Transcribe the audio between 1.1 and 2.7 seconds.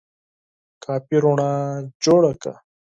رڼا جوړه کړه!